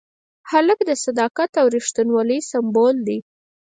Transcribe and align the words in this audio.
هلک 0.51 0.79
د 0.89 0.91
صداقت 1.03 1.51
او 1.61 1.65
ریښتینولۍ 1.75 2.39
سمبول 2.51 2.95
دی. 3.07 3.17